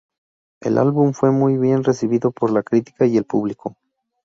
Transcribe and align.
El 0.61 0.79
álbum 0.79 1.13
fue 1.13 1.29
muy 1.29 1.59
bien 1.59 1.83
recibido 1.83 2.31
por 2.31 2.49
la 2.49 2.63
crítica 2.63 3.05
y 3.05 3.17
el 3.17 3.23
público. 3.23 3.77